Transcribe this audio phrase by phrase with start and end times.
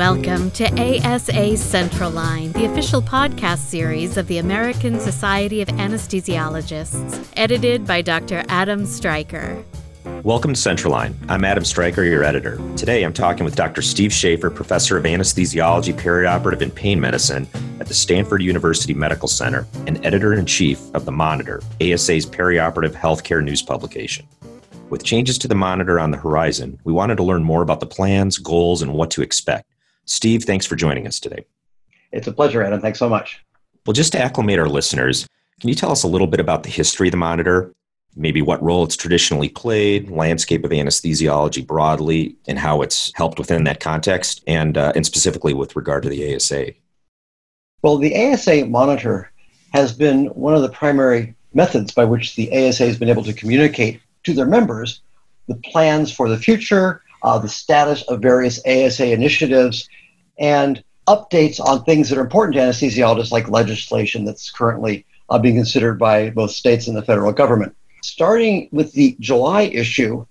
[0.00, 7.28] Welcome to ASA Central Line, the official podcast series of the American Society of Anesthesiologists,
[7.36, 8.42] edited by Dr.
[8.48, 9.62] Adam Stryker.
[10.22, 11.14] Welcome to Central Line.
[11.28, 12.56] I'm Adam Stryker, your editor.
[12.76, 13.82] Today I'm talking with Dr.
[13.82, 17.46] Steve Shafer, professor of anesthesiology, perioperative, and pain medicine
[17.78, 22.94] at the Stanford University Medical Center and editor in chief of The Monitor, ASA's perioperative
[22.94, 24.26] healthcare news publication.
[24.88, 27.86] With changes to the monitor on the horizon, we wanted to learn more about the
[27.86, 29.69] plans, goals, and what to expect.
[30.04, 31.44] Steve, thanks for joining us today.
[32.12, 32.80] It's a pleasure, Adam.
[32.80, 33.44] Thanks so much.
[33.86, 35.26] Well, just to acclimate our listeners,
[35.60, 37.72] can you tell us a little bit about the history of the monitor,
[38.16, 43.64] maybe what role it's traditionally played, landscape of anesthesiology broadly, and how it's helped within
[43.64, 46.72] that context, and, uh, and specifically with regard to the ASA?
[47.82, 49.30] Well, the ASA monitor
[49.72, 53.32] has been one of the primary methods by which the ASA has been able to
[53.32, 55.00] communicate to their members
[55.48, 59.88] the plans for the future, uh, the status of various ASA initiatives,
[60.38, 65.56] and updates on things that are important to anesthesiologists, like legislation that's currently uh, being
[65.56, 67.74] considered by both states and the federal government.
[68.02, 70.24] Starting with the July issue,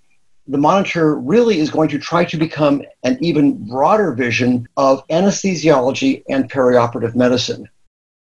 [0.48, 6.22] the monitor really is going to try to become an even broader vision of anesthesiology
[6.28, 7.68] and perioperative medicine.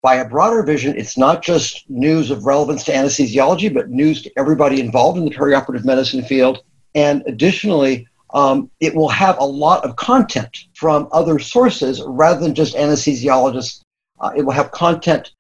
[0.03, 4.31] By a broader vision, it's not just news of relevance to anesthesiology, but news to
[4.37, 6.63] everybody involved in the perioperative medicine field.
[6.95, 12.55] And additionally, um, it will have a lot of content from other sources rather than
[12.55, 13.83] just anesthesiologists.
[14.21, 15.33] Uh, it will have content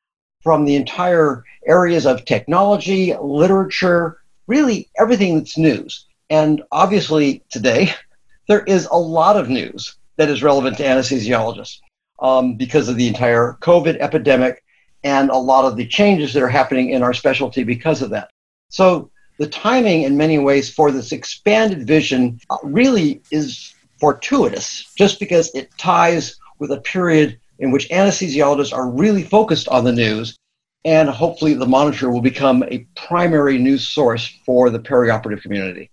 [0.42, 6.06] from the entire areas of technology, literature, really everything that's news.
[6.28, 7.92] And obviously, today,
[8.48, 11.78] there is a lot of news that is relevant to anesthesiologists
[12.20, 14.62] um, because of the entire COVID epidemic
[15.04, 18.30] and a lot of the changes that are happening in our specialty because of that.
[18.68, 25.20] So, the timing in many ways for this expanded vision uh, really is fortuitous just
[25.20, 30.36] because it ties with a period in which anesthesiologists are really focused on the news
[30.84, 35.90] and hopefully the monitor will become a primary news source for the perioperative community.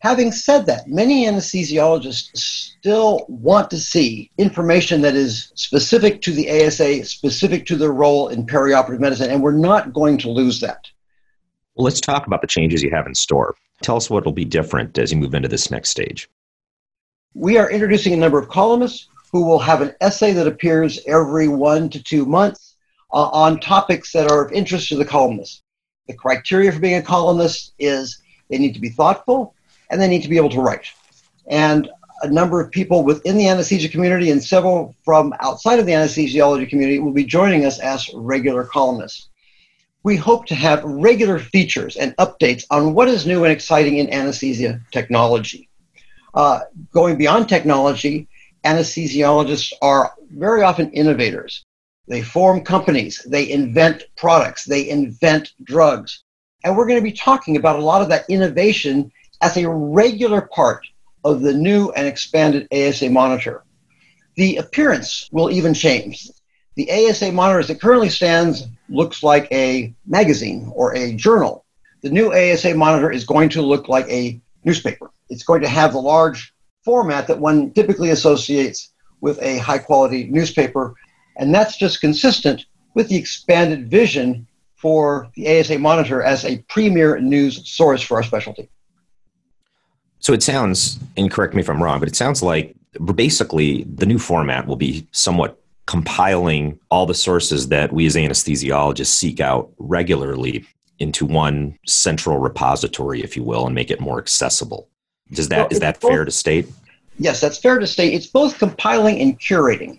[0.00, 6.48] Having said that, many anesthesiologists still want to see information that is specific to the
[6.64, 10.88] ASA, specific to their role in perioperative medicine, and we're not going to lose that.
[11.78, 13.54] Well, let's talk about the changes you have in store.
[13.82, 16.28] Tell us what will be different as you move into this next stage.
[17.34, 21.46] We are introducing a number of columnists who will have an essay that appears every
[21.46, 22.74] one to two months
[23.12, 25.62] uh, on topics that are of interest to the columnist.
[26.08, 29.54] The criteria for being a columnist is they need to be thoughtful
[29.88, 30.86] and they need to be able to write.
[31.46, 31.88] And
[32.22, 36.68] a number of people within the anesthesia community and several from outside of the anesthesiology
[36.68, 39.28] community will be joining us as regular columnists
[40.02, 44.12] we hope to have regular features and updates on what is new and exciting in
[44.12, 45.68] anesthesia technology.
[46.34, 46.60] Uh,
[46.92, 48.28] going beyond technology,
[48.64, 51.64] anesthesiologists are very often innovators.
[52.06, 56.22] They form companies, they invent products, they invent drugs.
[56.64, 60.42] And we're going to be talking about a lot of that innovation as a regular
[60.42, 60.86] part
[61.24, 63.64] of the new and expanded ASA monitor.
[64.36, 66.28] The appearance will even change.
[66.76, 71.64] The ASA monitor, as it currently stands, looks like a magazine or a journal.
[72.02, 75.10] The new ASA monitor is going to look like a newspaper.
[75.28, 76.54] It's going to have the large
[76.84, 80.94] format that one typically associates with a high quality newspaper.
[81.36, 87.18] And that's just consistent with the expanded vision for the ASA monitor as a premier
[87.18, 88.68] news source for our specialty.
[90.20, 92.74] So it sounds, and correct me if I'm wrong, but it sounds like
[93.14, 95.57] basically the new format will be somewhat
[95.88, 100.62] compiling all the sources that we as anesthesiologists seek out regularly
[100.98, 104.86] into one central repository, if you will, and make it more accessible.
[105.32, 106.68] Does that well, is that both, fair to state?
[107.18, 108.12] Yes, that's fair to state.
[108.12, 109.98] It's both compiling and curating,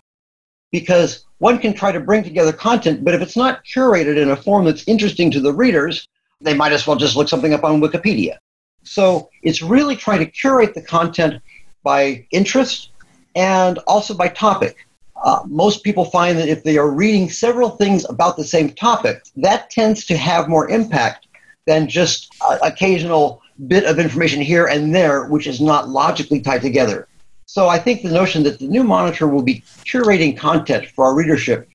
[0.72, 4.36] because one can try to bring together content, but if it's not curated in a
[4.36, 6.08] form that's interesting to the readers,
[6.40, 8.38] they might as well just look something up on Wikipedia.
[8.84, 11.42] So it's really trying to curate the content
[11.82, 12.92] by interest
[13.36, 14.86] and also by topic
[15.24, 19.24] uh, most people find that if they are reading several things about the same topic,
[19.36, 21.28] that tends to have more impact
[21.66, 26.62] than just an occasional bit of information here and there, which is not logically tied
[26.62, 27.08] together.
[27.46, 31.16] So I think the notion that the new monitor will be curating content for our
[31.16, 31.68] readership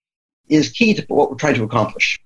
[0.48, 2.18] is key to what we're trying to accomplish.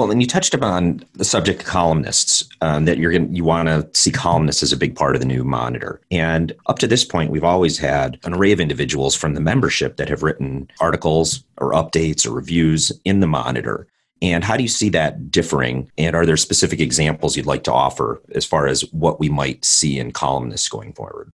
[0.00, 3.68] Well, and you touched upon the subject of columnists, um, that you're going you want
[3.68, 6.00] to see columnists as a big part of the new monitor.
[6.10, 9.98] And up to this point, we've always had an array of individuals from the membership
[9.98, 13.86] that have written articles or updates or reviews in the monitor.
[14.22, 15.90] And how do you see that differing?
[15.98, 19.62] And are there specific examples you'd like to offer as far as what we might
[19.66, 21.30] see in columnists going forward?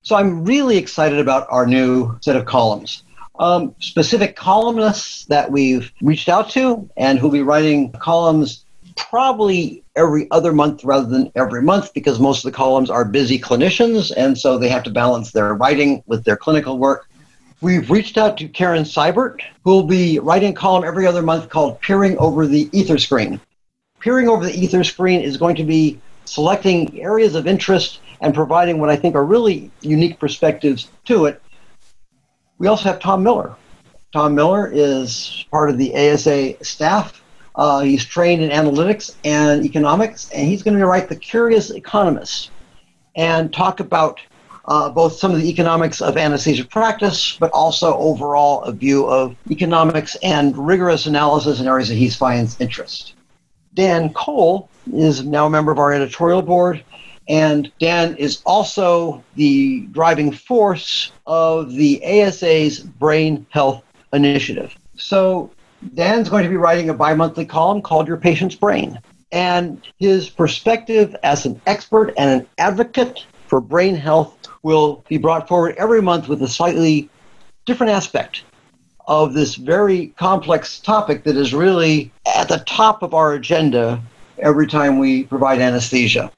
[0.00, 3.02] So I'm really excited about our new set of columns.
[3.38, 8.64] Um, specific columnists that we've reached out to and who'll be writing columns
[8.96, 13.38] probably every other month rather than every month because most of the columns are busy
[13.38, 17.08] clinicians and so they have to balance their writing with their clinical work.
[17.60, 21.48] We've reached out to Karen Sibert, who will be writing a column every other month
[21.48, 23.40] called Peering Over the Ether Screen.
[24.00, 28.78] Peering Over the Ether Screen is going to be selecting areas of interest and providing
[28.78, 31.42] what I think are really unique perspectives to it.
[32.58, 33.54] We also have Tom Miller.
[34.12, 37.22] Tom Miller is part of the ASA staff
[37.58, 42.52] uh, he's trained in analytics and economics, and he's going to write The Curious Economist
[43.16, 44.20] and talk about
[44.66, 49.34] uh, both some of the economics of anesthesia practice, but also overall a view of
[49.50, 53.14] economics and rigorous analysis in areas that he finds interest.
[53.74, 56.84] Dan Cole is now a member of our editorial board,
[57.28, 64.74] and Dan is also the driving force of the ASA's Brain Health Initiative.
[64.96, 65.50] So
[65.94, 68.98] Dan's going to be writing a bi monthly column called Your Patient's Brain.
[69.30, 75.46] And his perspective as an expert and an advocate for brain health will be brought
[75.46, 77.10] forward every month with a slightly
[77.66, 78.44] different aspect
[79.06, 84.00] of this very complex topic that is really at the top of our agenda
[84.38, 86.30] every time we provide anesthesia.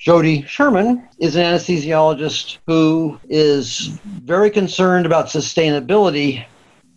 [0.00, 6.42] Jodi Sherman is an anesthesiologist who is very concerned about sustainability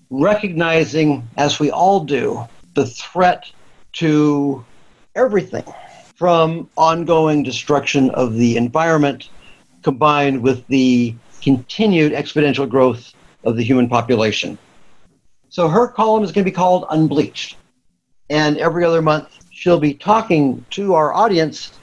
[0.10, 3.52] recognizing, as we all do, the threat
[3.94, 4.64] to
[5.16, 5.66] everything
[6.16, 9.28] from ongoing destruction of the environment
[9.82, 13.14] combined with the continued exponential growth
[13.44, 14.58] of the human population.
[15.50, 17.58] So her column is going to be called Unbleached.
[18.30, 21.74] And every other month, she'll be talking to our audience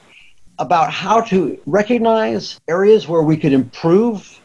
[0.61, 4.39] about how to recognize areas where we could improve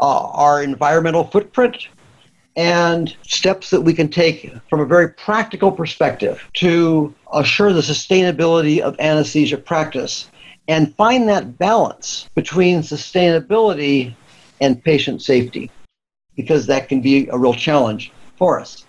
[0.00, 1.86] uh, our environmental footprint,
[2.56, 8.80] and steps that we can take from a very practical perspective to assure the sustainability
[8.80, 10.28] of anesthesia practice
[10.66, 14.12] and find that balance between sustainability
[14.60, 15.70] and patient safety
[16.34, 18.84] because that can be a real challenge for us.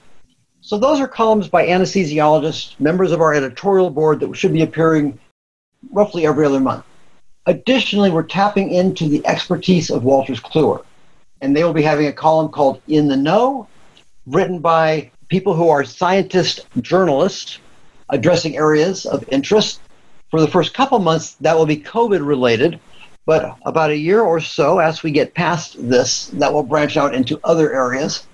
[0.62, 5.20] So, those are columns by anesthesiologists, members of our editorial board that should be appearing
[5.90, 6.86] roughly every other month.
[7.48, 10.84] Additionally, we're tapping into the expertise of Wolters Kluwer
[11.42, 13.68] and they will be having a column called In the Know,
[14.28, 17.58] written by people who are scientist journalists
[18.10, 19.82] addressing areas of interest.
[20.30, 22.80] For the first couple months, that will be COVID related,
[23.26, 27.16] but about a year or so, as we get past this, that will branch out
[27.16, 28.28] into other areas.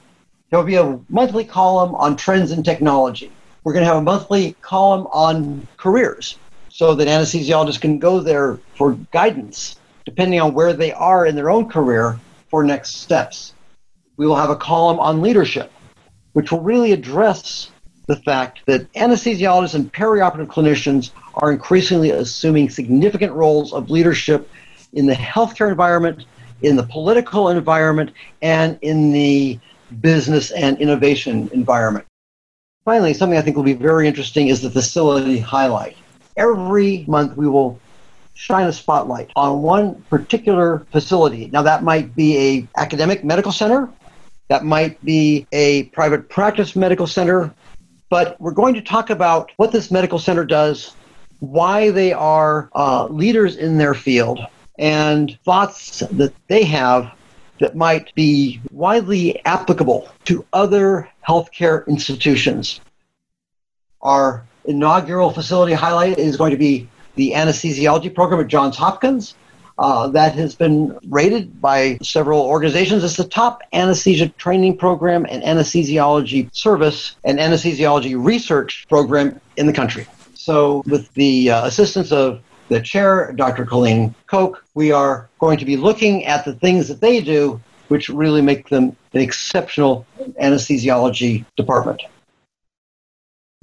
[0.49, 3.31] There will be a monthly column on trends in technology.
[3.63, 6.37] We're going to have a monthly column on careers
[6.77, 11.49] so that anesthesiologists can go there for guidance, depending on where they are in their
[11.49, 12.19] own career
[12.51, 13.55] for next steps.
[14.15, 15.71] We will have a column on leadership,
[16.33, 17.71] which will really address
[18.05, 24.47] the fact that anesthesiologists and perioperative clinicians are increasingly assuming significant roles of leadership
[24.93, 26.25] in the healthcare environment,
[26.61, 28.11] in the political environment,
[28.43, 29.59] and in the
[29.99, 32.05] business and innovation environment.
[32.85, 35.97] Finally, something I think will be very interesting is the facility highlight.
[36.37, 37.79] Every month we will
[38.35, 41.49] shine a spotlight on one particular facility.
[41.51, 43.89] Now that might be a academic medical center,
[44.47, 47.53] that might be a private practice medical center,
[48.09, 50.93] but we're going to talk about what this medical center does,
[51.39, 54.39] why they are uh, leaders in their field,
[54.77, 57.11] and thoughts that they have
[57.59, 62.79] that might be widely applicable to other healthcare institutions.
[64.01, 69.35] Our inaugural facility highlight is going to be the anesthesiology program at Johns Hopkins.
[69.79, 75.43] Uh, that has been rated by several organizations as the top anesthesia training program and
[75.43, 80.07] anesthesiology service and anesthesiology research program in the country.
[80.33, 83.65] So, with the uh, assistance of the chair, Dr.
[83.65, 88.09] Colleen Koch, we are going to be looking at the things that they do, which
[88.09, 90.07] really make them an exceptional
[90.41, 92.01] anesthesiology department.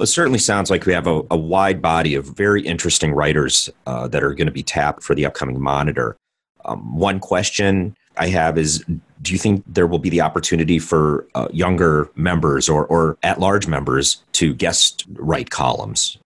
[0.01, 4.09] It certainly sounds like we have a, a wide body of very interesting writers uh,
[4.09, 6.17] that are going to be tapped for the upcoming monitor.
[6.65, 8.85] Um, one question I have is
[9.23, 13.39] Do you think there will be the opportunity for uh, younger members or, or at
[13.39, 16.19] large members to guest write columns?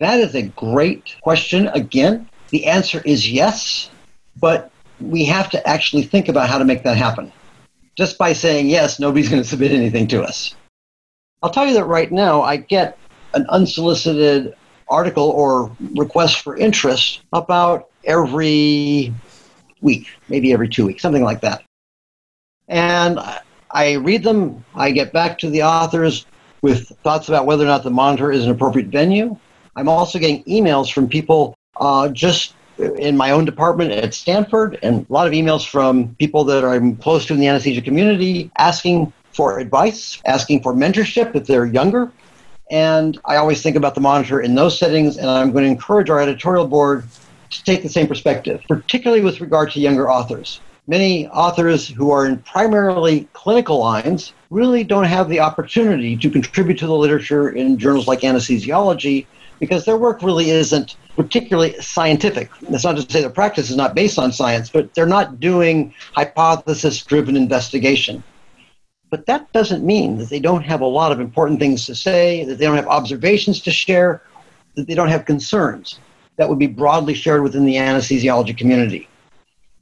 [0.00, 1.66] That is a great question.
[1.68, 3.90] Again, the answer is yes,
[4.40, 7.30] but we have to actually think about how to make that happen.
[7.96, 10.54] Just by saying yes, nobody's going to submit anything to us.
[11.42, 12.98] I'll tell you that right now, I get
[13.34, 14.54] an unsolicited
[14.88, 19.12] article or request for interest about every
[19.80, 21.62] week, maybe every two weeks, something like that.
[22.66, 23.20] And
[23.70, 26.26] I read them, I get back to the authors
[26.62, 29.36] with thoughts about whether or not the monitor is an appropriate venue.
[29.76, 35.06] I'm also getting emails from people uh, just in my own department at Stanford, and
[35.08, 39.12] a lot of emails from people that I'm close to in the anesthesia community asking
[39.38, 42.10] for advice, asking for mentorship if they're younger.
[42.72, 46.10] And I always think about the monitor in those settings, and I'm going to encourage
[46.10, 47.04] our editorial board
[47.50, 50.60] to take the same perspective, particularly with regard to younger authors.
[50.88, 56.80] Many authors who are in primarily clinical lines really don't have the opportunity to contribute
[56.80, 59.26] to the literature in journals like anesthesiology
[59.60, 62.50] because their work really isn't particularly scientific.
[62.62, 65.94] That's not to say their practice is not based on science, but they're not doing
[66.12, 68.24] hypothesis driven investigation.
[69.10, 72.44] But that doesn't mean that they don't have a lot of important things to say,
[72.44, 74.22] that they don't have observations to share,
[74.74, 75.98] that they don't have concerns
[76.36, 79.08] that would be broadly shared within the anesthesiology community.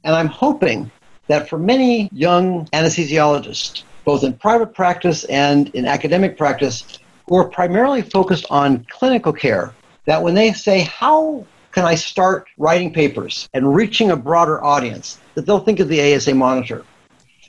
[0.03, 0.91] And I'm hoping
[1.27, 7.47] that for many young anesthesiologists, both in private practice and in academic practice, who are
[7.47, 9.73] primarily focused on clinical care
[10.05, 15.19] that when they say, How can I start writing papers and reaching a broader audience,
[15.35, 16.83] that they'll think of the ASA monitor.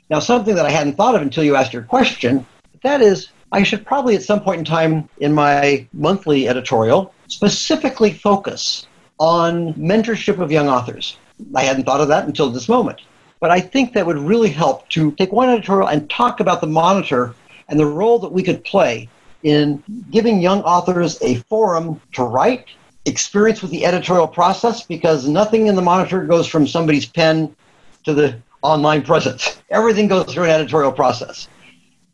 [0.09, 2.45] Now, something that I hadn't thought of until you asked your question,
[2.83, 8.11] that is, I should probably at some point in time in my monthly editorial specifically
[8.11, 8.87] focus
[9.19, 11.17] on mentorship of young authors.
[11.55, 13.01] I hadn't thought of that until this moment.
[13.39, 16.67] But I think that would really help to take one editorial and talk about the
[16.67, 17.33] monitor
[17.67, 19.07] and the role that we could play
[19.43, 22.65] in giving young authors a forum to write,
[23.05, 27.55] experience with the editorial process, because nothing in the monitor goes from somebody's pen
[28.03, 29.61] to the online presence.
[29.69, 31.47] Everything goes through an editorial process.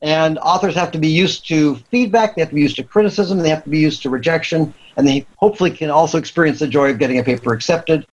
[0.01, 3.39] And authors have to be used to feedback, they have to be used to criticism,
[3.39, 6.91] they have to be used to rejection, and they hopefully can also experience the joy
[6.91, 8.05] of getting a paper accepted.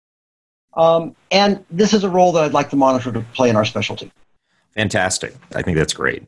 [0.75, 3.65] Um, and this is a role that I'd like the monitor to play in our
[3.65, 4.11] specialty.
[4.75, 5.35] Fantastic.
[5.55, 6.25] I think that's great.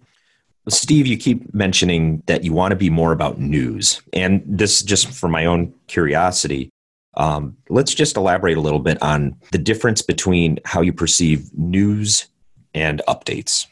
[0.69, 4.03] Steve, you keep mentioning that you want to be more about news.
[4.13, 6.71] And this, just for my own curiosity,
[7.17, 12.27] um, let's just elaborate a little bit on the difference between how you perceive news
[12.75, 13.67] and updates.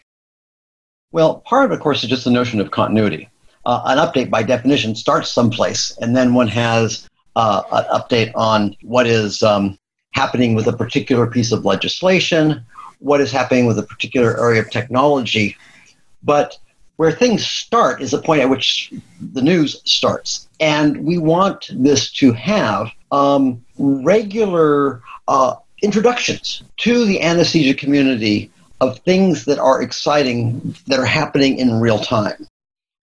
[1.13, 3.29] Well, part of it, of course, is just the notion of continuity.
[3.65, 8.75] Uh, an update, by definition, starts someplace, and then one has uh, an update on
[8.83, 9.79] what is um,
[10.13, 12.65] happening with a particular piece of legislation,
[12.99, 15.57] what is happening with a particular area of technology.
[16.23, 16.57] But
[16.97, 18.93] where things start is the point at which
[19.33, 20.49] the news starts.
[20.61, 28.99] And we want this to have um, regular uh, introductions to the anesthesia community of
[29.01, 32.47] things that are exciting that are happening in real time.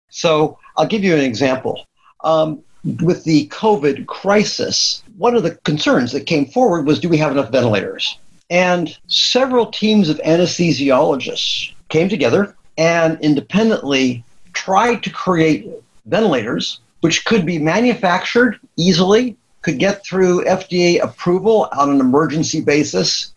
[0.09, 1.85] So I'll give you an example.
[2.23, 2.61] Um,
[3.01, 7.31] with the COVID crisis, one of the concerns that came forward was do we have
[7.31, 8.17] enough ventilators?
[8.49, 15.69] And several teams of anesthesiologists came together and independently tried to create
[16.05, 23.33] ventilators which could be manufactured easily, could get through FDA approval on an emergency basis,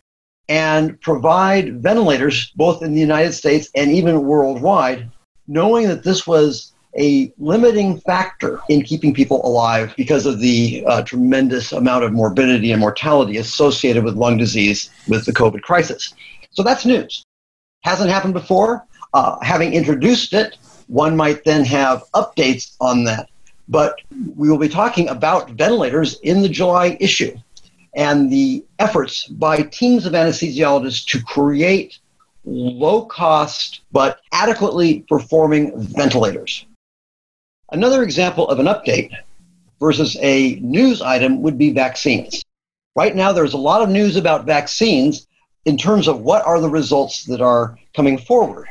[0.48, 5.08] and provide ventilators both in the United States and even worldwide,
[5.46, 11.02] knowing that this was a limiting factor in keeping people alive because of the uh,
[11.02, 16.14] tremendous amount of morbidity and mortality associated with lung disease with the COVID crisis.
[16.50, 17.24] So that's news.
[17.82, 18.84] Hasn't happened before.
[19.14, 23.28] Uh, having introduced it, one might then have updates on that.
[23.68, 24.00] But
[24.36, 27.36] we will be talking about ventilators in the July issue
[27.94, 31.98] and the efforts by teams of anesthesiologists to create
[32.44, 36.66] low cost but adequately performing ventilators.
[37.70, 39.12] Another example of an update
[39.80, 42.42] versus a news item would be vaccines.
[42.94, 45.26] Right now, there's a lot of news about vaccines
[45.64, 48.68] in terms of what are the results that are coming forward.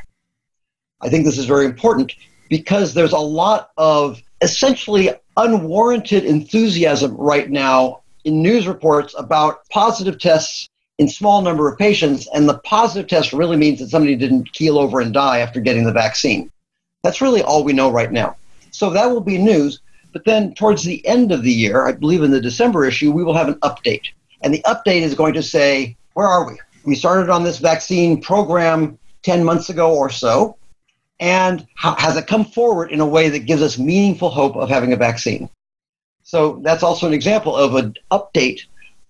[1.01, 2.13] I think this is very important
[2.49, 10.19] because there's a lot of essentially unwarranted enthusiasm right now in news reports about positive
[10.19, 10.67] tests
[10.97, 14.77] in small number of patients and the positive test really means that somebody didn't keel
[14.77, 16.51] over and die after getting the vaccine.
[17.03, 18.35] That's really all we know right now.
[18.71, 19.79] So that will be news
[20.13, 23.23] but then towards the end of the year i believe in the december issue we
[23.23, 24.07] will have an update.
[24.41, 26.59] And the update is going to say where are we?
[26.83, 30.57] We started on this vaccine program 10 months ago or so
[31.21, 34.91] and has it come forward in a way that gives us meaningful hope of having
[34.91, 35.49] a vaccine?
[36.23, 38.61] So that's also an example of an update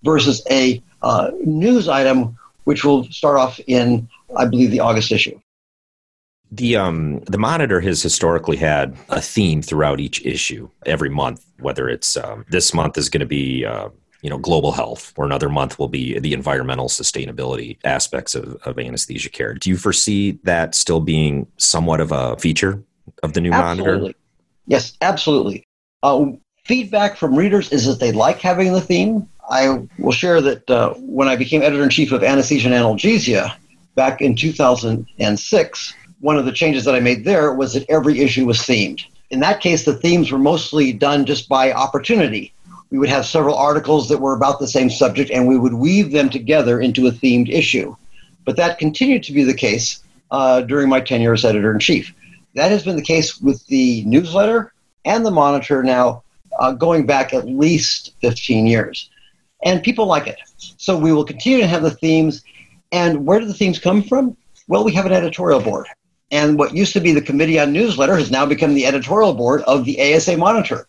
[0.04, 5.40] versus a uh, news item, which will start off in, I believe, the August issue.
[6.54, 11.46] The um the monitor has historically had a theme throughout each issue every month.
[11.60, 13.88] Whether it's um, this month is going to be uh,
[14.22, 18.80] you know global health or another month will be the environmental sustainability aspects of, of
[18.80, 19.54] anesthesia care.
[19.54, 22.84] Do you foresee that still being somewhat of a feature
[23.24, 24.00] of the new absolutely.
[24.00, 24.18] monitor
[24.68, 25.68] yes absolutely.
[26.04, 26.26] Uh,
[26.64, 29.28] feedback from readers is that they like having the theme.
[29.50, 33.56] I will share that uh, when i became editor-in-chief of anesthesia and analgesia
[33.96, 38.46] back in 2006 one of the changes that i made there was that every issue
[38.46, 39.04] was themed.
[39.32, 42.54] In that case the themes were mostly done just by opportunity
[42.92, 46.12] we would have several articles that were about the same subject and we would weave
[46.12, 47.96] them together into a themed issue.
[48.46, 52.14] But that continued to be the case uh, during my tenure as editor in chief.
[52.56, 54.74] That has been the case with the newsletter
[55.06, 56.24] and the monitor now
[56.60, 59.10] uh, going back at least 15 years.
[59.64, 60.40] And people like it.
[60.58, 62.44] So we will continue to have the themes.
[62.92, 64.36] And where do the themes come from?
[64.68, 65.88] Well, we have an editorial board.
[66.30, 69.62] And what used to be the Committee on Newsletter has now become the editorial board
[69.64, 70.88] of the ASA Monitor.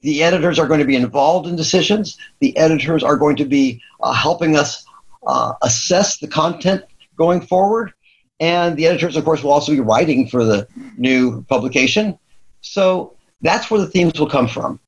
[0.00, 2.16] The editors are going to be involved in decisions.
[2.40, 4.84] The editors are going to be uh, helping us
[5.26, 6.84] uh, assess the content
[7.16, 7.92] going forward.
[8.40, 12.18] And the editors, of course, will also be writing for the new publication.
[12.60, 14.78] So that's where the themes will come from.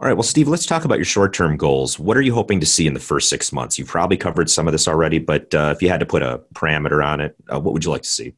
[0.00, 0.14] All right.
[0.14, 1.98] Well, Steve, let's talk about your short term goals.
[1.98, 3.78] What are you hoping to see in the first six months?
[3.78, 6.40] You've probably covered some of this already, but uh, if you had to put a
[6.54, 8.34] parameter on it, uh, what would you like to see?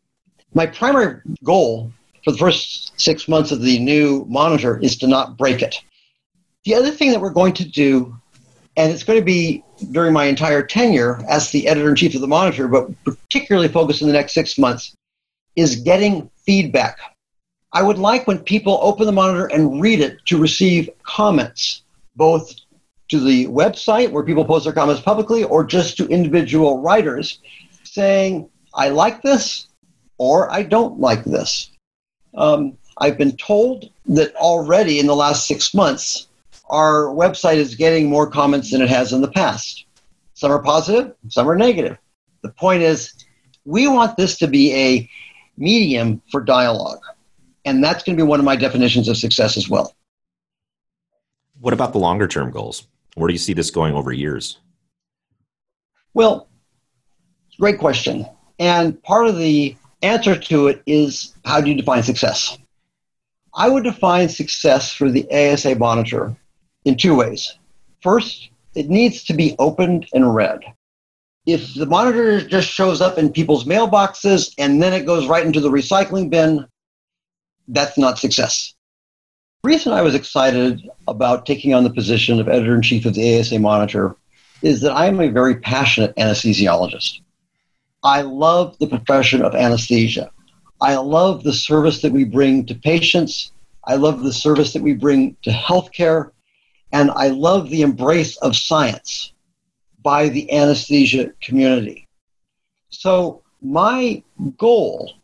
[0.54, 1.92] My primary goal
[2.24, 5.76] for the first six months of the new monitor is to not break it.
[6.64, 8.16] The other thing that we're going to do,
[8.76, 12.20] and it's going to be during my entire tenure as the editor in chief of
[12.20, 14.94] the Monitor, but particularly focused in the next six months,
[15.56, 16.98] is getting feedback.
[17.72, 21.82] I would like when people open the Monitor and read it to receive comments,
[22.16, 22.54] both
[23.08, 27.40] to the website where people post their comments publicly or just to individual writers
[27.82, 29.68] saying, I like this
[30.18, 31.70] or I don't like this.
[32.34, 36.28] Um, I've been told that already in the last six months,
[36.72, 39.84] our website is getting more comments than it has in the past.
[40.32, 41.98] Some are positive, some are negative.
[42.42, 43.12] The point is,
[43.64, 45.10] we want this to be a
[45.56, 47.00] medium for dialogue.
[47.64, 49.94] And that's going to be one of my definitions of success as well.
[51.60, 52.88] What about the longer term goals?
[53.14, 54.58] Where do you see this going over years?
[56.14, 56.48] Well,
[57.60, 58.26] great question.
[58.58, 62.58] And part of the answer to it is how do you define success?
[63.54, 66.34] I would define success for the ASA monitor
[66.84, 67.58] in two ways.
[68.02, 70.60] First, it needs to be opened and read.
[71.46, 75.60] If the monitor just shows up in people's mailboxes and then it goes right into
[75.60, 76.66] the recycling bin,
[77.68, 78.74] that's not success.
[79.62, 83.14] The reason I was excited about taking on the position of editor in chief of
[83.14, 84.16] the ASA Monitor
[84.60, 87.20] is that I am a very passionate anesthesiologist.
[88.02, 90.32] I love the profession of anesthesia.
[90.80, 93.52] I love the service that we bring to patients.
[93.86, 96.31] I love the service that we bring to healthcare.
[96.92, 99.32] And I love the embrace of science
[100.02, 102.06] by the anesthesia community.
[102.90, 104.22] So my
[104.58, 105.14] goal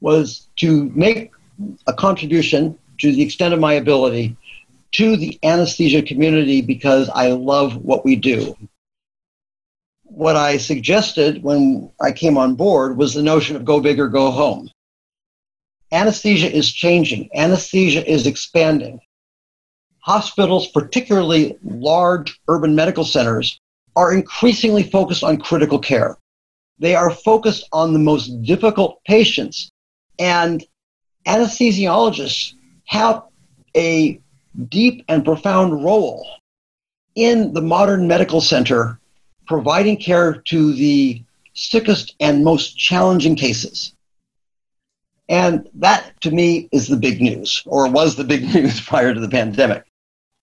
[0.00, 1.32] was to make
[1.86, 4.36] a contribution to the extent of my ability
[4.92, 8.56] to the anesthesia community because I love what we do.
[10.04, 14.08] What I suggested when I came on board was the notion of go big or
[14.08, 14.70] go home.
[15.90, 19.00] Anesthesia is changing, anesthesia is expanding
[20.04, 23.58] hospitals, particularly large urban medical centers,
[23.96, 26.18] are increasingly focused on critical care.
[26.78, 29.70] They are focused on the most difficult patients,
[30.18, 30.62] and
[31.26, 32.52] anesthesiologists
[32.84, 33.22] have
[33.74, 34.20] a
[34.68, 36.26] deep and profound role
[37.14, 39.00] in the modern medical center,
[39.46, 41.22] providing care to the
[41.54, 43.94] sickest and most challenging cases.
[45.30, 49.20] And that, to me, is the big news, or was the big news prior to
[49.20, 49.86] the pandemic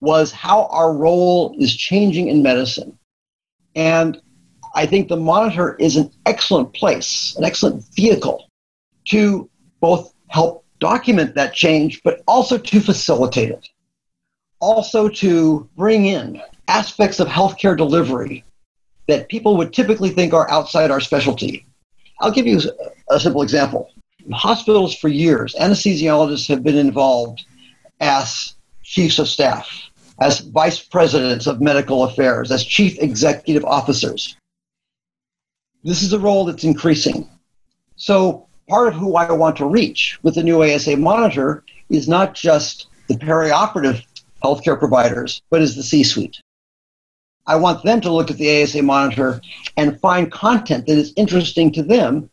[0.02, 2.98] was how our role is changing in medicine.
[3.76, 4.20] And
[4.74, 8.50] I think the monitor is an excellent place, an excellent vehicle
[9.10, 9.48] to
[9.80, 13.68] both help document that change, but also to facilitate it.
[14.58, 18.44] Also to bring in aspects of healthcare delivery
[19.06, 21.64] that people would typically think are outside our specialty.
[22.20, 22.60] I'll give you
[23.08, 23.88] a simple example.
[24.32, 27.44] Hospitals for years, anesthesiologists have been involved
[28.00, 29.90] as chiefs of staff
[30.22, 34.36] as vice presidents of medical affairs, as chief executive officers.
[35.82, 37.28] This is a role that's increasing.
[37.96, 42.34] So, part of who I want to reach with the new ASA monitor is not
[42.36, 44.04] just the perioperative
[44.44, 46.40] healthcare providers, but is the C suite.
[47.48, 49.40] I want them to look at the ASA monitor
[49.76, 52.30] and find content that is interesting to them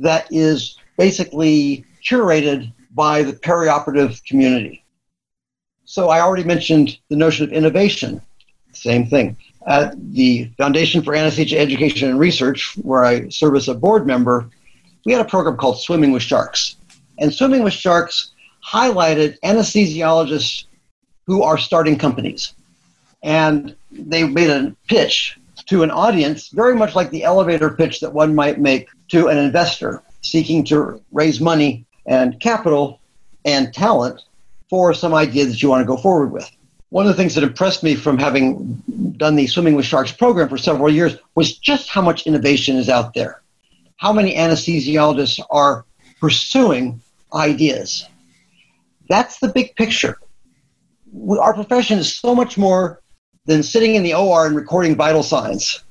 [0.00, 4.83] that is basically curated by the perioperative community.
[5.84, 8.20] So I already mentioned the notion of innovation.
[8.72, 9.36] same thing.
[9.66, 14.48] At the Foundation for Anesthesia Education and Research, where I serve as a board member,
[15.04, 16.76] we had a program called Swimming with Sharks.
[17.18, 18.32] And Swimming with Sharks
[18.66, 20.64] highlighted anesthesiologists
[21.26, 22.54] who are starting companies.
[23.22, 28.12] And they made a pitch to an audience very much like the elevator pitch that
[28.12, 33.00] one might make to an investor seeking to raise money and capital
[33.44, 34.20] and talent
[34.70, 36.50] for some idea that you want to go forward with.
[36.90, 38.82] One of the things that impressed me from having
[39.16, 42.88] done the Swimming with Sharks program for several years was just how much innovation is
[42.88, 43.42] out there.
[43.96, 45.84] How many anesthesiologists are
[46.20, 47.00] pursuing
[47.34, 48.06] ideas.
[49.08, 50.18] That's the big picture.
[51.38, 53.02] Our profession is so much more
[53.46, 55.84] than sitting in the OR and recording vital signs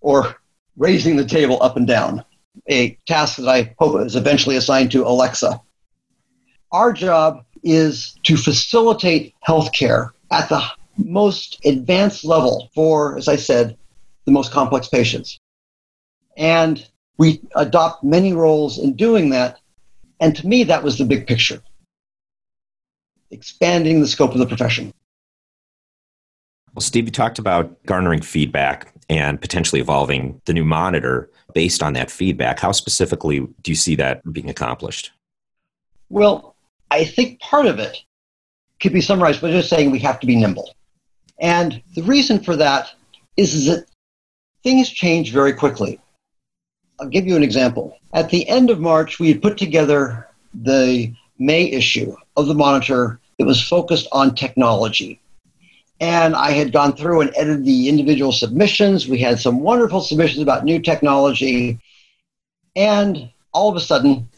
[0.00, 0.36] or
[0.76, 2.24] raising the table up and down,
[2.68, 5.60] a task that I hope is eventually assigned to Alexa.
[6.70, 10.62] Our job is to facilitate healthcare at the
[10.96, 13.76] most advanced level for, as I said,
[14.24, 15.38] the most complex patients.
[16.36, 16.86] And
[17.18, 19.58] we adopt many roles in doing that
[20.22, 21.60] and to me, that was the big picture
[23.32, 24.92] expanding the scope of the profession.
[26.74, 31.94] Well, Steve, you talked about garnering feedback and potentially evolving the new monitor based on
[31.94, 32.60] that feedback.
[32.60, 35.10] How specifically do you see that being accomplished?
[36.08, 36.51] Well,
[36.92, 37.96] I think part of it
[38.78, 40.74] could be summarized by just saying we have to be nimble.
[41.40, 42.92] And the reason for that
[43.38, 43.86] is, is that
[44.62, 45.98] things change very quickly.
[47.00, 47.96] I'll give you an example.
[48.12, 53.18] At the end of March, we had put together the May issue of the Monitor
[53.38, 55.18] that was focused on technology.
[55.98, 59.08] And I had gone through and edited the individual submissions.
[59.08, 61.80] We had some wonderful submissions about new technology.
[62.76, 64.28] And all of a sudden,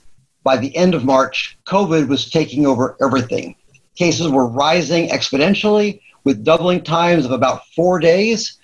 [0.45, 3.57] by the end of March, COVID was taking over everything.
[3.97, 8.59] Cases were rising exponentially with doubling times of about four days.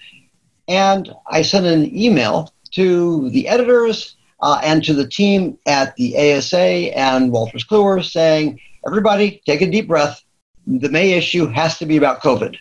[0.68, 6.16] And I sent an email to the editors uh, and to the team at the
[6.16, 10.22] ASA and Wolters Kluwer saying, everybody, take a deep breath.
[10.66, 12.56] The May issue has to be about COVID,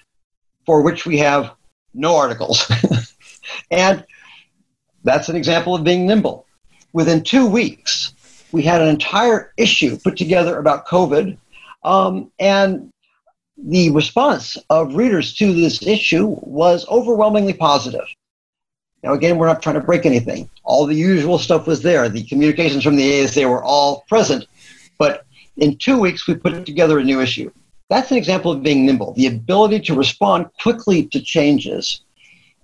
[0.66, 1.52] for which we have
[1.94, 2.70] no articles.
[3.72, 4.06] and
[5.04, 6.46] that's an example of being nimble.
[6.94, 8.14] Within two weeks,
[8.52, 11.38] we had an entire issue put together about COVID,
[11.84, 12.92] um, and
[13.58, 18.06] the response of readers to this issue was overwhelmingly positive.
[19.04, 20.50] Now, again, we're not trying to break anything.
[20.64, 22.10] All the usual stuff was there.
[22.10, 24.46] The communications from the ASA were all present.
[24.98, 25.26] But
[25.58, 27.52] in two weeks, we put together a new issue.
[27.90, 32.02] That's an example of being nimble, the ability to respond quickly to changes.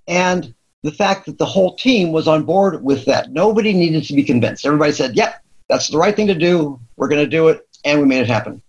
[0.06, 3.32] And the fact that the whole team was on board with that.
[3.32, 4.64] Nobody needed to be convinced.
[4.64, 6.80] Everybody said, yep, that's the right thing to do.
[6.96, 7.66] We're going to do it.
[7.84, 8.62] And we made it happen.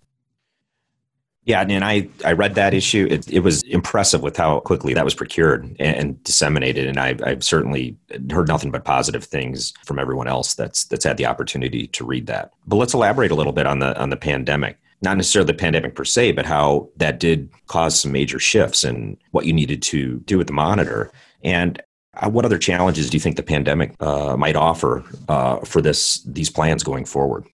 [1.48, 3.08] Yeah, and I, I read that issue.
[3.10, 6.86] It, it was impressive with how quickly that was procured and, and disseminated.
[6.86, 7.96] And I've, I've certainly
[8.30, 12.26] heard nothing but positive things from everyone else that's that's had the opportunity to read
[12.26, 12.52] that.
[12.66, 14.76] But let's elaborate a little bit on the on the pandemic.
[15.00, 19.16] Not necessarily the pandemic per se, but how that did cause some major shifts in
[19.30, 21.10] what you needed to do with the monitor.
[21.42, 21.80] And
[22.26, 26.50] what other challenges do you think the pandemic uh, might offer uh, for this these
[26.50, 27.44] plans going forward?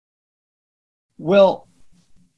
[1.19, 1.69] Well,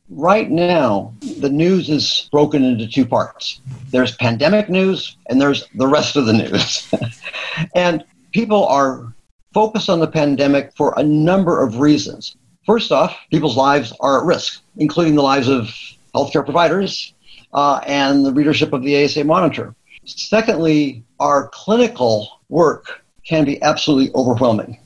[0.08, 3.60] right now, the news is broken into two parts
[3.90, 6.92] there's pandemic news, and there's the rest of the news.
[7.74, 9.12] and people are
[9.54, 12.36] focused on the pandemic for a number of reasons.
[12.66, 15.70] First off, people's lives are at risk, including the lives of
[16.14, 17.14] healthcare providers
[17.54, 19.74] uh, and the readership of the ASA Monitor.
[20.06, 24.78] Secondly, our clinical work can be absolutely overwhelming.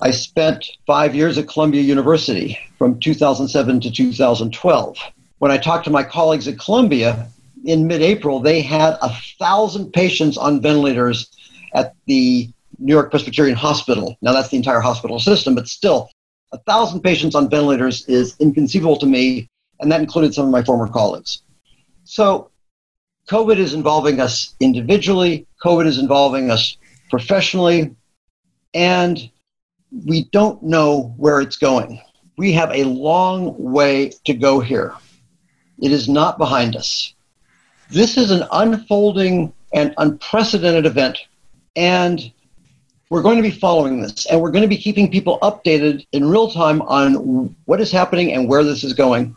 [0.00, 4.98] I spent five years at Columbia University from 2007 to 2012.
[5.38, 7.28] When I talked to my colleagues at Columbia
[7.64, 11.30] in mid April, they had a thousand patients on ventilators
[11.74, 14.16] at the New York Presbyterian Hospital.
[14.22, 16.10] Now, that's the entire hospital system, but still,
[16.52, 19.48] a thousand patients on ventilators is inconceivable to me,
[19.80, 21.42] and that included some of my former colleagues.
[22.04, 22.50] So,
[23.28, 26.76] COVID is involving us individually, COVID is involving us
[27.08, 27.94] professionally,
[28.74, 29.30] and
[30.04, 32.00] we don't know where it's going.
[32.36, 34.94] We have a long way to go here.
[35.80, 37.14] It is not behind us.
[37.90, 41.18] This is an unfolding and unprecedented event,
[41.76, 42.30] and
[43.08, 46.28] we're going to be following this, and we're going to be keeping people updated in
[46.28, 49.36] real time on what is happening and where this is going.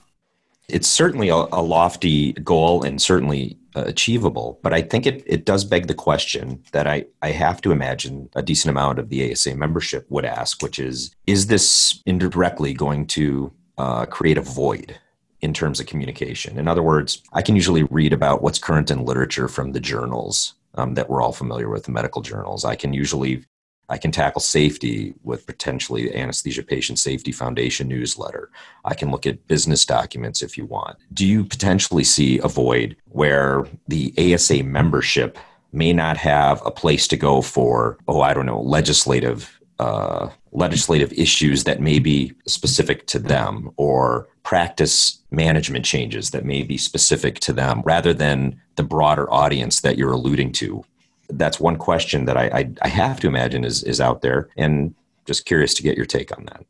[0.69, 4.59] It's certainly a, a lofty goal and certainly uh, achievable.
[4.63, 8.29] But I think it, it does beg the question that I, I have to imagine
[8.35, 13.07] a decent amount of the ASA membership would ask, which is Is this indirectly going
[13.07, 14.99] to uh, create a void
[15.41, 16.57] in terms of communication.
[16.57, 20.55] In other words, I can usually read about what's current in literature from the journals
[20.75, 22.65] um, that we're all familiar with, the medical journals.
[22.65, 23.45] I can usually
[23.89, 28.49] I can tackle safety with potentially the Anesthesia Patient Safety Foundation newsletter.
[28.83, 30.97] I can look at business documents if you want.
[31.13, 35.37] Do you potentially see a void where the ASA membership
[35.71, 41.13] may not have a place to go for, oh, I don't know, legislative uh, legislative
[41.13, 47.39] issues that may be specific to them or practice management changes that may be specific
[47.39, 50.83] to them rather than the broader audience that you're alluding to
[51.29, 54.95] that's one question that I, I, I have to imagine is, is out there and
[55.25, 56.65] just curious to get your take on that.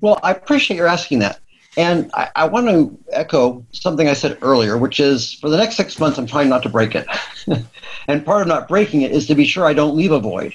[0.00, 1.40] Well, I appreciate your asking that.
[1.76, 5.76] And I, I, want to echo something I said earlier, which is for the next
[5.76, 7.06] six months, I'm trying not to break it.
[8.08, 10.54] and part of not breaking it is to be sure I don't leave a void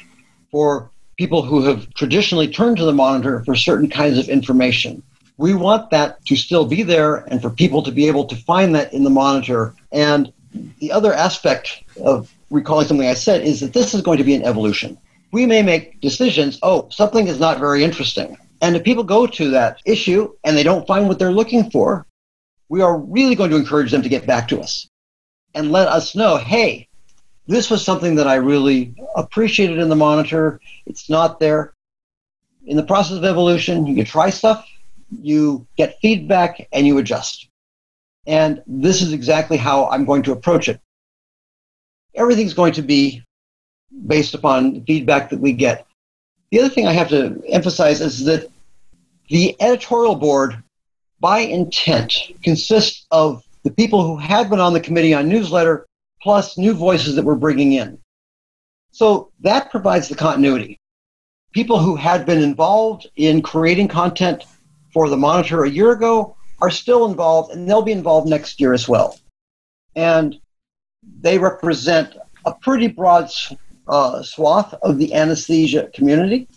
[0.52, 5.02] for people who have traditionally turned to the monitor for certain kinds of information.
[5.38, 8.76] We want that to still be there and for people to be able to find
[8.76, 9.74] that in the monitor.
[9.92, 10.34] And
[10.80, 14.36] the other aspect of recalling something I said is that this is going to be
[14.36, 14.98] an evolution.
[15.32, 18.38] We may make decisions, oh, something is not very interesting.
[18.62, 22.06] And if people go to that issue and they don't find what they're looking for,
[22.70, 24.88] we are really going to encourage them to get back to us
[25.56, 26.88] and let us know, hey,
[27.48, 30.62] this was something that I really appreciated in the monitor.
[30.86, 31.74] It's not there.
[32.66, 34.66] In the process of evolution, you try stuff,
[35.10, 37.50] you get feedback, and you adjust.
[38.26, 40.80] And this is exactly how I'm going to approach it
[42.16, 43.24] everything's going to be
[44.08, 45.86] based upon feedback that we get.
[46.52, 48.50] The other thing I have to emphasize is that
[49.30, 50.62] the editorial board,
[51.20, 55.86] by intent, consists of the people who had been on the committee on newsletter
[56.22, 57.98] plus new voices that we're bringing in.
[58.92, 60.80] So that provides the continuity.
[61.54, 64.44] People who had been involved in creating content
[64.92, 68.74] for the monitor a year ago are still involved and they'll be involved next year
[68.74, 69.18] as well.
[69.96, 70.40] And
[71.22, 73.30] they represent a pretty broad
[73.88, 76.48] uh, swath of the anesthesia community.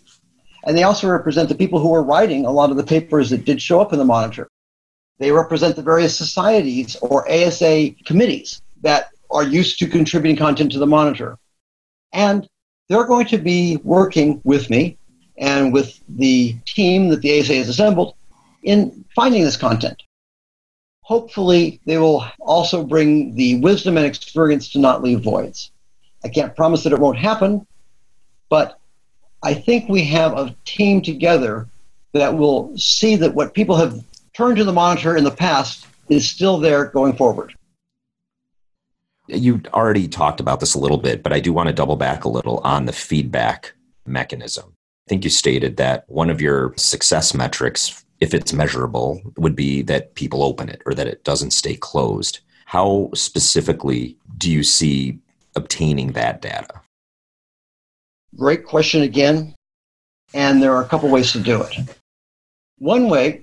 [0.65, 3.45] And they also represent the people who are writing a lot of the papers that
[3.45, 4.49] did show up in the monitor.
[5.19, 10.79] They represent the various societies or ASA committees that are used to contributing content to
[10.79, 11.39] the monitor.
[12.13, 12.49] And
[12.89, 14.99] they're going to be working with me
[15.39, 18.15] and with the team that the ASA has assembled
[18.63, 20.03] in finding this content
[21.07, 25.71] hopefully they will also bring the wisdom and experience to not leave voids.
[26.25, 27.65] I can't promise that it won't happen,
[28.49, 28.81] but
[29.45, 31.69] I think we have a team together
[32.13, 36.29] that will see that what people have turned to the monitor in the past is
[36.29, 37.55] still there going forward.
[39.29, 42.25] You already talked about this a little bit, but I do want to double back
[42.25, 43.75] a little on the feedback
[44.07, 44.73] mechanism.
[45.07, 49.83] I think you stated that one of your success metrics if it's measurable, would be
[49.83, 52.41] that people open it or that it doesn't stay closed.
[52.65, 55.19] How specifically do you see
[55.55, 56.81] obtaining that data?
[58.37, 59.55] Great question again.
[60.35, 61.77] And there are a couple ways to do it.
[62.79, 63.43] One way,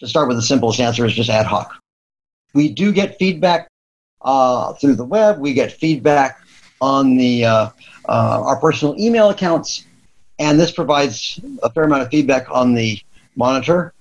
[0.00, 1.76] to start with the simplest answer, is just ad hoc.
[2.54, 3.68] We do get feedback
[4.22, 5.38] uh, through the web.
[5.38, 6.40] We get feedback
[6.80, 7.70] on the uh,
[8.08, 9.86] uh, our personal email accounts,
[10.38, 12.98] and this provides a fair amount of feedback on the
[13.36, 13.92] monitor.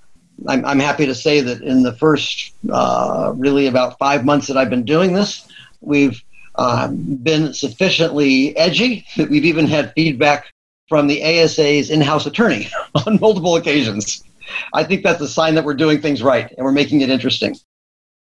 [0.47, 4.57] I'm, I'm happy to say that in the first uh, really about five months that
[4.57, 5.47] I've been doing this,
[5.81, 6.21] we've
[6.55, 10.45] uh, been sufficiently edgy that we've even had feedback
[10.87, 12.69] from the ASA's in house attorney
[13.05, 14.23] on multiple occasions.
[14.73, 17.55] I think that's a sign that we're doing things right and we're making it interesting.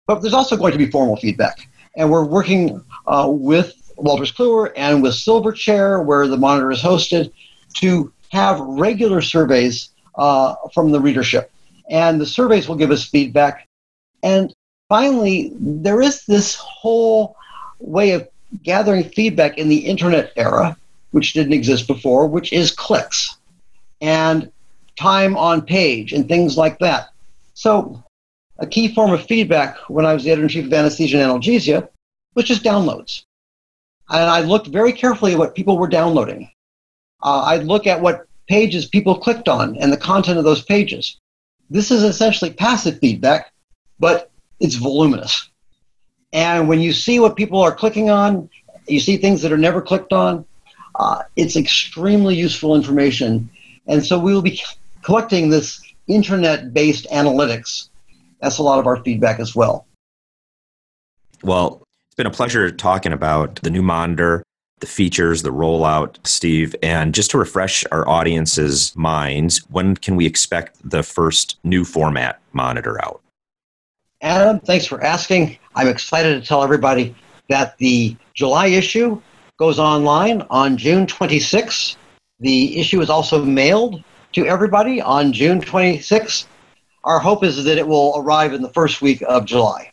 [0.08, 1.68] But there's also going to be formal feedback.
[1.96, 7.32] And we're working uh, with Wolters Kluwer and with Silverchair, where the monitor is hosted,
[7.78, 11.52] to have regular surveys uh, from the readership
[11.90, 13.68] and the surveys will give us feedback.
[14.24, 14.54] And
[14.90, 17.36] finally, there is this whole
[17.80, 18.28] way of
[18.64, 20.78] gathering feedback in the internet era,
[21.12, 23.38] which didn't exist before, which is clicks
[24.02, 24.52] and
[24.98, 27.10] time on page and things like that.
[27.54, 28.04] So,
[28.60, 31.32] a key form of feedback when I was the editor in chief of anesthesia and
[31.32, 31.88] analgesia
[32.36, 33.24] was just downloads.
[34.10, 36.52] And I looked very carefully at what people were downloading.
[37.24, 41.18] Uh, I'd look at what pages people clicked on and the content of those pages.
[41.72, 43.50] This is essentially passive feedback,
[43.98, 44.30] but
[44.60, 45.50] it's voluminous.
[46.34, 48.50] And when you see what people are clicking on,
[48.88, 50.44] you see things that are never clicked on,
[50.96, 53.50] uh, it's extremely useful information.
[53.88, 54.62] And so we will be
[55.02, 57.88] collecting this internet based analytics.
[58.42, 59.86] That's a lot of our feedback as well.
[61.42, 64.44] Well, it's been a pleasure talking about the new monitor
[64.82, 66.76] the features, the rollout, Steve.
[66.84, 72.42] And just to refresh our audience's minds, when can we expect the first new format
[72.52, 73.22] monitor out?
[74.22, 75.58] Adam, thanks for asking.
[75.76, 77.16] I'm excited to tell everybody
[77.50, 79.22] that the July issue
[79.58, 81.96] goes online on June 26th.
[82.40, 86.46] The issue is also mailed to everybody on June 26th.
[87.04, 89.92] Our hope is that it will arrive in the first week of July.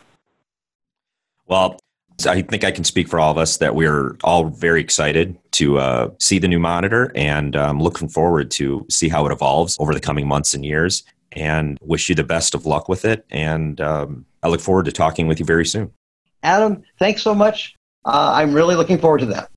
[1.46, 1.78] Well,
[2.26, 5.78] I think I can speak for all of us that we're all very excited to
[5.78, 9.94] uh, see the new monitor and um, looking forward to see how it evolves over
[9.94, 13.24] the coming months and years and wish you the best of luck with it.
[13.30, 15.92] And um, I look forward to talking with you very soon.
[16.42, 17.76] Adam, thanks so much.
[18.04, 19.50] Uh, I'm really looking forward to that.